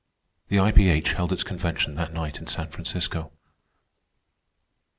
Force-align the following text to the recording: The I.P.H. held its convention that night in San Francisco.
The 0.47 0.59
I.P.H. 0.59 1.13
held 1.13 1.31
its 1.31 1.43
convention 1.43 1.93
that 1.93 2.11
night 2.11 2.39
in 2.39 2.47
San 2.47 2.69
Francisco. 2.69 3.31